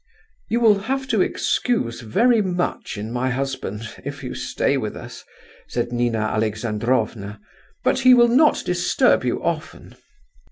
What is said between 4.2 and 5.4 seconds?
you stay with us,"